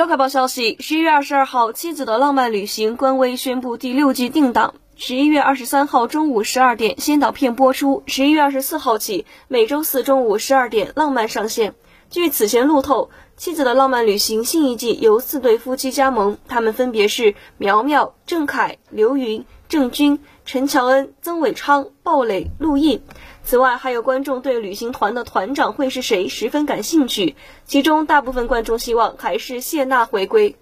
[0.00, 4.76] 乐快报消息：十一月二十二号，《妻子的浪漫旅行》官微宣布第六季定档。
[4.96, 8.02] 十一月二十三号中午十二点，先导片播出。
[8.06, 11.74] 十一月二十四号起，每周四中午十二点，浪漫上线。
[12.10, 13.04] 据此前路透，
[13.36, 23.00] 《妻子的浪漫旅行》新一季由四对夫妻加盟，他们分别是苗苗、郑恺、刘芸、郑钧、陈乔恩、曾伟昌、鲍蕾、陆毅。
[23.44, 30.56] 此外，还有观众对旅行团的团长会是谁十分感兴趣，其中大部分观众希望还是谢娜回归。